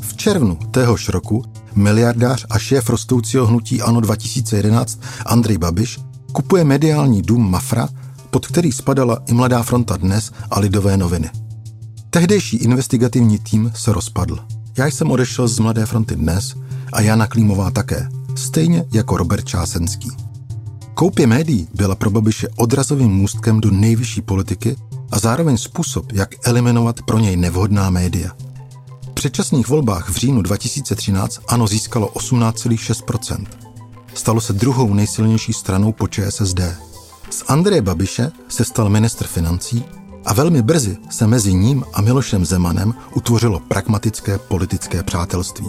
[0.00, 6.00] V červnu téhož roku miliardář a šéf rostoucího hnutí ANO 2011 Andrej Babiš
[6.32, 7.88] kupuje mediální dům Mafra,
[8.30, 11.30] pod který spadala i Mladá fronta dnes a Lidové noviny.
[12.10, 14.38] Tehdejší investigativní tým se rozpadl.
[14.78, 16.54] Já jsem odešel z Mladé fronty dnes
[16.92, 20.10] a Jana Klímová také, stejně jako Robert Čásenský.
[20.94, 24.76] Koupě médií byla pro Babiše odrazovým můstkem do nejvyšší politiky
[25.14, 28.30] a zároveň způsob, jak eliminovat pro něj nevhodná média.
[29.10, 33.46] V předčasných volbách v říjnu 2013 ANO získalo 18,6%.
[34.14, 36.60] Stalo se druhou nejsilnější stranou po ČSSD.
[37.30, 39.84] Z Andreje Babiše se stal ministr financí
[40.24, 45.66] a velmi brzy se mezi ním a Milošem Zemanem utvořilo pragmatické politické přátelství.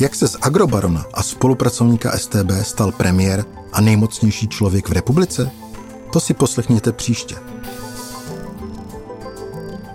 [0.00, 5.50] Jak se z agrobarona a spolupracovníka STB stal premiér a nejmocnější člověk v republice?
[6.12, 7.36] To si poslechněte příště.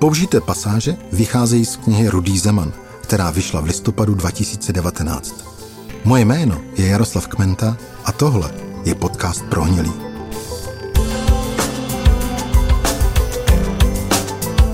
[0.04, 5.46] Použité pasáže vycházejí z knihy Rudý Zeman, která vyšla v listopadu 2019.
[6.04, 8.52] Moje jméno je Jaroslav Kmenta a tohle
[8.86, 9.92] je podcast Prohnilý.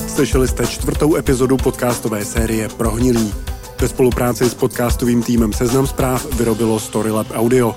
[0.07, 3.33] Slyšeli jste čtvrtou epizodu podcastové série Prohnilý.
[3.81, 7.75] Ve spolupráci s podcastovým týmem Seznam zpráv vyrobilo Storylab Audio.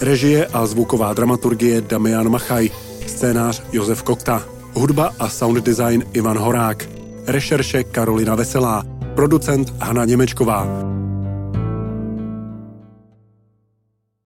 [0.00, 2.70] Režie a zvuková dramaturgie Damian Machaj.
[3.06, 4.53] Scénář Josef Kokta.
[4.74, 6.88] Hudba a sound design Ivan Horák.
[7.26, 8.82] Rešerše Karolina Veselá.
[9.14, 10.66] Producent Hana Němečková.